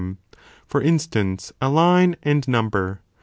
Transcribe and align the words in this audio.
them, 0.01 0.17
for 0.65 0.81
instance, 0.81 1.53
a 1.61 1.69
line 1.69 2.15
and 2.23 2.47
number. 2.47 3.01